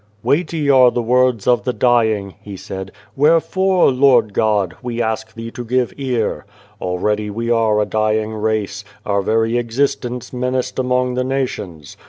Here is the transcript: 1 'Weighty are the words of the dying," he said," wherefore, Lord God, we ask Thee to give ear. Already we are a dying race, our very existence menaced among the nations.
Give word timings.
1 0.23 0.33
'Weighty 0.35 0.67
are 0.67 0.89
the 0.89 0.99
words 1.03 1.45
of 1.45 1.63
the 1.63 1.71
dying," 1.73 2.33
he 2.41 2.57
said," 2.57 2.91
wherefore, 3.15 3.91
Lord 3.91 4.33
God, 4.33 4.75
we 4.81 4.99
ask 4.99 5.35
Thee 5.35 5.51
to 5.51 5.63
give 5.63 5.93
ear. 5.95 6.47
Already 6.81 7.29
we 7.29 7.51
are 7.51 7.79
a 7.79 7.85
dying 7.85 8.33
race, 8.33 8.83
our 9.05 9.21
very 9.21 9.59
existence 9.59 10.33
menaced 10.33 10.79
among 10.79 11.13
the 11.13 11.23
nations. 11.23 11.97